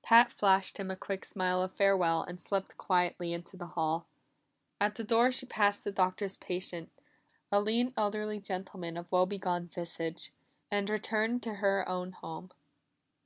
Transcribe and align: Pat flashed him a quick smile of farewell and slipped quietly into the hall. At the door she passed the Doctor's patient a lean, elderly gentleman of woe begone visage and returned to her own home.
Pat 0.00 0.32
flashed 0.32 0.78
him 0.78 0.90
a 0.90 0.96
quick 0.96 1.26
smile 1.26 1.60
of 1.60 1.70
farewell 1.74 2.22
and 2.22 2.40
slipped 2.40 2.78
quietly 2.78 3.34
into 3.34 3.54
the 3.54 3.66
hall. 3.76 4.06
At 4.80 4.94
the 4.94 5.04
door 5.04 5.30
she 5.30 5.44
passed 5.44 5.84
the 5.84 5.92
Doctor's 5.92 6.38
patient 6.38 6.90
a 7.52 7.60
lean, 7.60 7.92
elderly 7.94 8.40
gentleman 8.40 8.96
of 8.96 9.12
woe 9.12 9.26
begone 9.26 9.66
visage 9.68 10.32
and 10.70 10.88
returned 10.88 11.42
to 11.42 11.56
her 11.56 11.86
own 11.86 12.12
home. 12.12 12.50